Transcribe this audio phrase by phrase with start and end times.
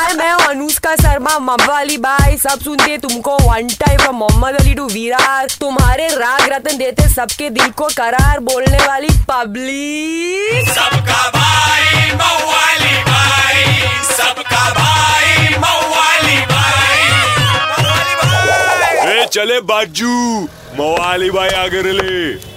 [0.00, 4.74] हाय मैं हूँ अनुष्का शर्मा मवाली बाई। सब सुनते तुमको one time from Mohammad Ali
[4.74, 12.12] to Virar तुम्हारे राग रतन देते सबके दिल को करार बोलने वाली पब्लिक। सबका भाई
[12.12, 13.64] मवाली भाई
[14.06, 17.02] सबका भाई मवाली भाई
[19.12, 20.16] ए चले बाजू।
[20.78, 22.49] मवाली भाई आगे ले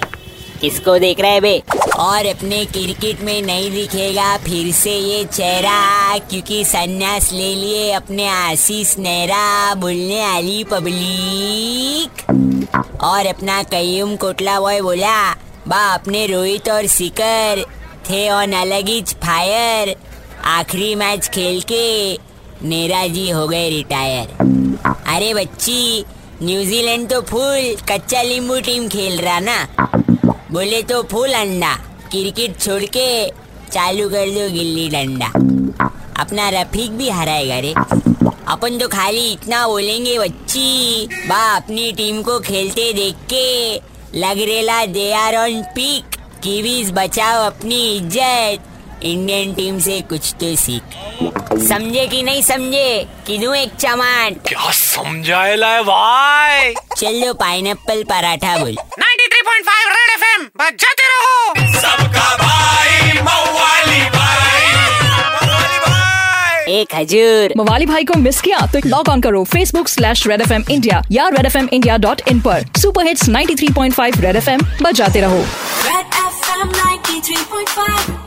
[0.64, 1.62] किसको देख रहे बे?
[1.98, 8.26] और अपने क्रिकेट में नहीं दिखेगा फिर से ये चेहरा, क्योंकि सन्यास ले लिए अपने
[8.28, 12.24] आशीष नेहरा बोलने वाली पब्लिक।
[13.02, 15.18] और अपना कयूम कोटला बॉय बोला
[15.68, 17.64] बा अपने रोहित और सिकर
[18.10, 19.94] थे ऑन अलग ही फायर।
[20.48, 22.14] आखिरी मैच खेल के
[22.68, 24.26] नेहरा जी हो गए रिटायर.
[25.06, 26.04] अरे बच्ची,
[26.42, 29.66] न्यूजीलैंड तो फुल कच्चा लींबू टीम खेल रहा ना।
[30.52, 31.72] बोले तो फूल अंडा।
[32.10, 33.06] क्रिकेट छोड़ के
[33.72, 35.26] चालू कर दो गिल्ली डंडा।
[36.20, 37.72] अपना रफीक भी हराएगा रे।
[38.48, 43.74] अपन तो खाली इतना बोलेंगे बच्ची। बा अपनी टीम को खेलते देख के
[44.18, 46.16] लग रेला they are on peak.
[46.42, 48.60] Kiwis बचाओ अपनी इज़्ज़त।
[49.02, 50.82] इंडियन टीम से कुछ तो सीख।
[51.68, 53.06] समझे कि नहीं समझे?
[53.26, 56.74] कि दूँ एक चमान क्या समझाएला है भाई?
[56.96, 59.13] चलो पाइनएप्पल पराठा बोल। 93.5 रेड
[60.24, 64.72] एफएम बजाते रहो। सबका भाई मवाली भाई।
[65.22, 70.26] मवाली भाई। एक हजूर मवाली भाई को मिस किया तो लॉग ऑन करो Facebook slash
[70.26, 74.20] red F M India या red F M India dot in पर। Super hits 93.5
[74.20, 75.40] red F M बजाते रहो।
[75.86, 78.23] Red F M 93.5